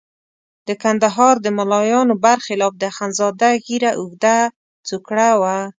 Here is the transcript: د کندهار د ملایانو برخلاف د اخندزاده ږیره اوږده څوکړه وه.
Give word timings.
د 0.67 0.69
کندهار 0.83 1.35
د 1.41 1.47
ملایانو 1.57 2.13
برخلاف 2.25 2.73
د 2.77 2.83
اخندزاده 2.91 3.49
ږیره 3.65 3.91
اوږده 3.99 4.37
څوکړه 4.87 5.29
وه. 5.41 5.57